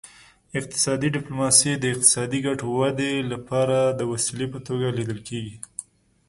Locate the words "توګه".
4.67-4.87